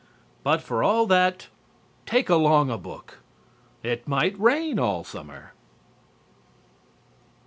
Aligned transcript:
But 0.41 0.63
for 0.63 0.83
all 0.83 1.05
that, 1.05 1.49
"take 2.07 2.27
along 2.27 2.71
a 2.71 2.77
book." 2.79 3.19
It 3.83 4.07
might 4.07 4.35
rain 4.39 4.79
all 4.79 5.03
summer. 5.03 5.53